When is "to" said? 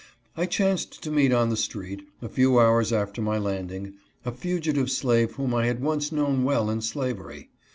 1.03-1.11